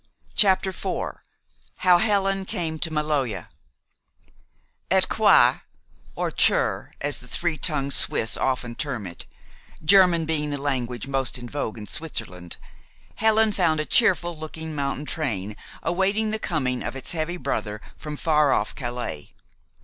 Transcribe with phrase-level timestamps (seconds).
[0.33, 1.17] CHAPTER IV
[1.85, 3.49] HOW HELEN CAME TO MALOJA
[4.89, 5.61] At Coire,
[6.15, 9.25] or Chur, as the three tongued Swiss often term it
[9.85, 12.57] German being the language most in vogue in Switzerland
[13.17, 18.17] Helen found a cheerful looking mountain train awaiting the coming of its heavy brother from
[18.17, 19.35] far off Calais.